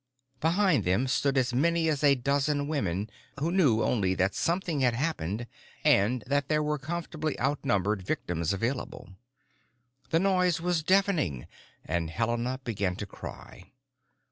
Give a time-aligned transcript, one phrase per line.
[0.39, 3.07] Behind them stood as many as a dozen women
[3.39, 5.45] who knew only that something had happened
[5.83, 9.09] and that there were comfortably outnumbered victims available.
[10.09, 11.45] The noise was deafening,
[11.85, 13.73] and Helena began to cry.